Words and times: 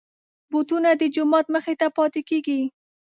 بوټونه 0.51 0.89
د 1.01 1.03
جومات 1.15 1.45
مخې 1.53 1.73
ته 1.79 1.87
پاتې 1.97 2.21
کېږي. 2.29 2.59